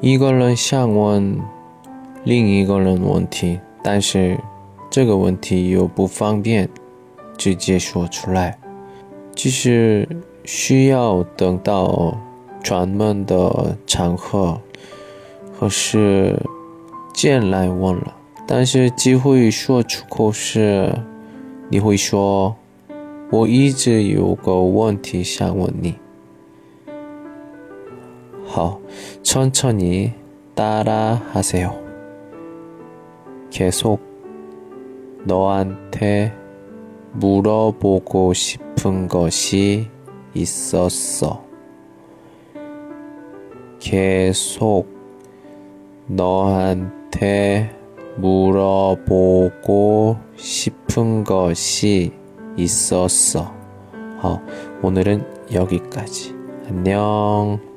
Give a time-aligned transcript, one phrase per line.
[0.00, 1.40] 一个人想问
[2.22, 4.38] 另一个人问题，但是
[4.88, 6.68] 这个问题又不方便
[7.36, 8.56] 直接说出来，
[9.34, 10.08] 就是
[10.44, 12.16] 需要等到
[12.62, 14.60] 专门的场合
[15.58, 16.38] 或是
[17.12, 18.14] 见来问了。
[18.46, 20.96] 但是机会说出口时，
[21.68, 22.54] 你会说
[23.30, 25.96] ：“我一直有个问题想问你。”
[28.58, 30.14] 好，천천히
[30.56, 31.78] 따라 하세요。
[33.52, 34.00] 계속
[35.24, 36.34] 너한테
[37.12, 39.88] 물어보고 싶은 것이
[40.34, 41.44] 있었어.
[43.78, 44.88] 계속
[46.08, 47.70] 너한테
[48.16, 52.12] 물어보고 싶은 것이
[52.56, 53.54] 있었어.
[54.20, 54.40] 어,
[54.82, 56.34] 오늘은 여기까지.
[56.68, 57.67] 안녕.